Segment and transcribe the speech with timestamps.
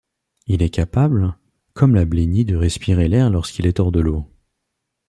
[0.47, 1.37] Il est capable,
[1.73, 4.25] comme la blennie de respirer l'air lorsqu'il est hors de l'eau.